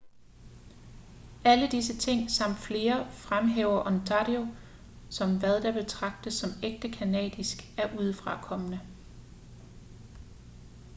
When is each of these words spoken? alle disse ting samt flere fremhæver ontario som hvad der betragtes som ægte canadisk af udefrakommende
alle 1.45 1.67
disse 1.69 1.95
ting 1.97 2.31
samt 2.31 2.57
flere 2.57 3.11
fremhæver 3.11 3.85
ontario 3.85 4.47
som 5.09 5.39
hvad 5.39 5.61
der 5.61 5.71
betragtes 5.83 6.33
som 6.33 6.49
ægte 6.63 6.93
canadisk 6.93 7.57
af 7.77 7.95
udefrakommende 7.99 8.79